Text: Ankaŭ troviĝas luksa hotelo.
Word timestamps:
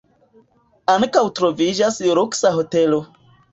Ankaŭ 0.93 1.23
troviĝas 1.41 2.01
luksa 2.23 2.55
hotelo. 2.59 3.03